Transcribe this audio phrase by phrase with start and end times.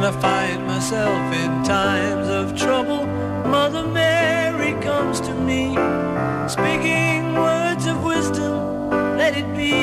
[0.00, 3.04] When I find myself in times of trouble,
[3.46, 5.74] Mother Mary comes to me,
[6.48, 9.79] speaking words of wisdom, let it be.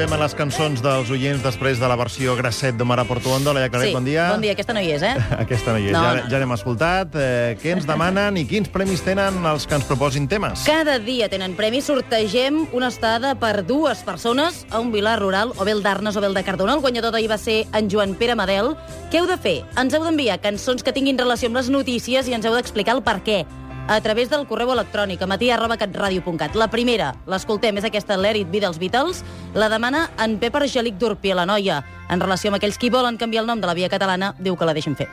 [0.00, 3.52] Escoltem a les cançons dels oients després de la versió grasset de Mara Portuondo.
[3.52, 4.30] Laia Claret, sí, bon dia.
[4.32, 5.12] Bon dia, aquesta no hi és, eh?
[5.44, 7.18] Aquesta no hi és, No, ja, no, ja l'hem escoltat.
[7.20, 10.64] Eh, què ens demanen i quins premis tenen els que ens proposin temes?
[10.64, 15.68] Cada dia tenen premi, sortegem una estada per dues persones a un vilar rural, o
[15.68, 16.78] bé el d'Arnes o bé el de Cardona.
[16.78, 18.72] El guanyador d'ahir va ser en Joan Pere Madel.
[19.12, 19.58] Què heu de fer?
[19.76, 23.04] Ens heu d'enviar cançons que tinguin relació amb les notícies i ens heu d'explicar el
[23.04, 23.42] per què
[23.90, 26.54] a través del correu electrònic a matí arroba catradio.cat.
[26.54, 29.24] La primera, l'escoltem, és aquesta Let It Be dels Beatles.
[29.52, 31.82] La demana en Pep Argelic d'Urpi, la noia.
[32.08, 34.70] En relació amb aquells qui volen canviar el nom de la via catalana, diu que
[34.70, 35.10] la deixen fer.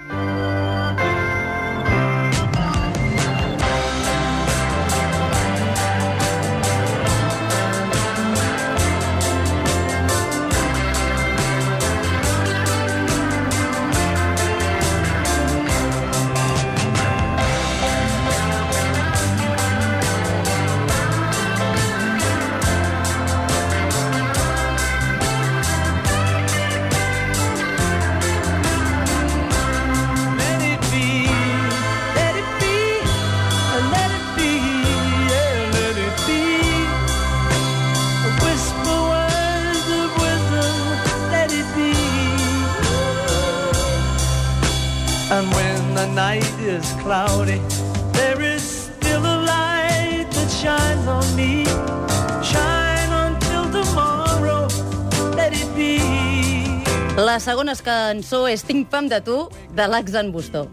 [46.18, 47.62] Night is cloudy,
[48.12, 51.64] there is still a light that shines on me.
[52.42, 54.66] Shine until tomorrow,
[55.38, 56.02] it be.
[57.22, 59.38] La segona cançó és Tinc fam de tu,
[59.78, 60.66] de l'Axan Bustó.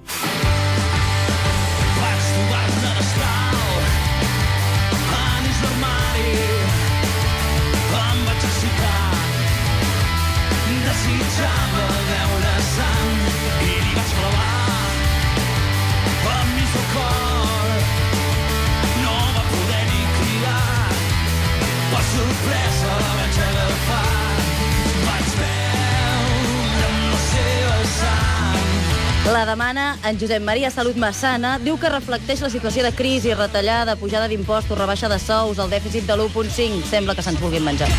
[29.35, 33.97] La demana en Josep Maria Salut Massana diu que reflecteix la situació de crisi, retallada,
[33.99, 36.85] pujada d'impostos, rebaixa de sous, el dèficit de l'1.5.
[36.87, 37.91] Sembla que se'ns vulguin menjar.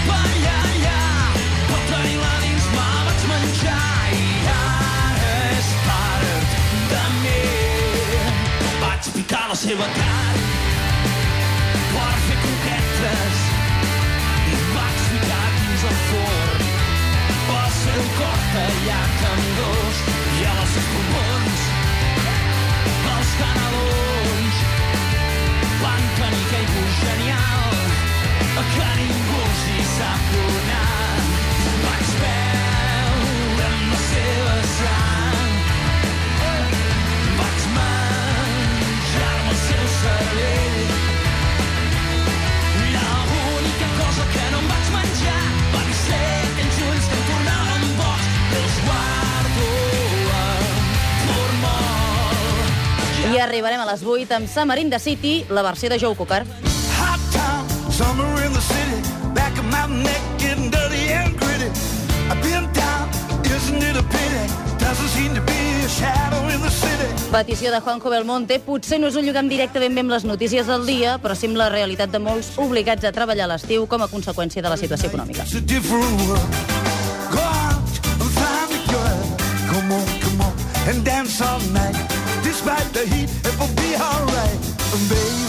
[9.55, 10.24] Seva carn
[53.45, 56.43] arribarem a les 8 amb Summer in the City, la versió de Joe Cocker.
[56.99, 58.99] Hot town, summer in the city.
[59.33, 61.69] Back of my neck getting dirty and gritty.
[62.29, 63.09] I've been down,
[63.45, 64.45] isn't it a pity?
[64.79, 67.09] Doesn't seem to be a shadow in the city.
[67.31, 68.59] Petició de Juanjo Belmonte.
[68.59, 71.55] Potser no és un lligam directe ben bé amb les notícies del dia, però sim
[71.55, 75.11] la realitat de molts obligats a treballar a l'estiu com a conseqüència de la situació
[75.13, 75.45] econòmica.
[80.87, 81.95] And dance all night.
[82.43, 84.59] Despite the heat, it will be alright.
[85.09, 85.44] Baby,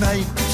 [0.00, 0.45] ない